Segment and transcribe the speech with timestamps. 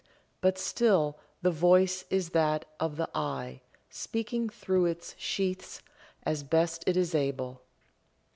[0.41, 3.61] But still the voice is that of the "I,"
[3.91, 5.83] speaking through its sheaths
[6.23, 7.61] as best it is able.